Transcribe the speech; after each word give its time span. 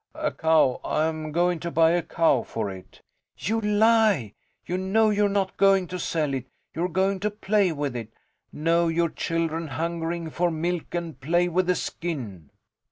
A 0.15 0.31
cow. 0.31 0.81
I'm 0.83 1.31
going 1.31 1.59
to 1.59 1.69
buy 1.69 1.91
a 1.91 2.01
cow 2.01 2.41
for 2.41 2.71
it. 2.71 3.01
You 3.37 3.61
lie! 3.61 4.33
You 4.65 4.79
know 4.79 5.11
you're 5.11 5.29
not 5.29 5.55
going 5.57 5.85
to 5.89 5.99
sell 5.99 6.33
it. 6.33 6.47
You're 6.73 6.89
going 6.89 7.19
to 7.19 7.29
play 7.29 7.71
with 7.71 7.95
it. 7.95 8.09
Know 8.51 8.87
your 8.87 9.09
children 9.09 9.67
hungering 9.67 10.31
for 10.31 10.49
milk 10.49 10.95
and 10.95 11.19
play 11.21 11.49
with 11.49 11.67
the 11.67 11.75
skin! 11.75 12.49